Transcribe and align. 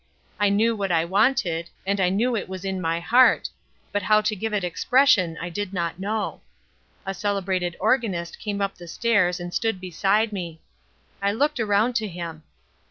I 0.39 0.49
knew 0.49 0.75
what 0.75 0.91
I 0.91 1.05
wanted, 1.05 1.69
and 1.85 2.01
I 2.01 2.09
knew 2.09 2.35
it 2.35 2.49
was 2.49 2.65
in 2.65 2.81
my 2.81 2.99
heart, 2.99 3.51
but 3.91 4.01
how 4.01 4.19
to 4.21 4.35
give 4.35 4.51
it 4.51 4.63
expression 4.63 5.37
I 5.39 5.49
did 5.49 5.73
not 5.73 5.99
know. 5.99 6.41
A 7.05 7.13
celebrated 7.13 7.75
organist 7.79 8.39
came 8.39 8.61
up 8.61 8.79
the 8.79 8.87
stairs 8.87 9.39
and 9.39 9.53
stood 9.53 9.79
beside 9.79 10.31
me. 10.33 10.59
I 11.21 11.31
looked 11.33 11.59
around 11.59 11.95
to 11.97 12.07
him. 12.07 12.41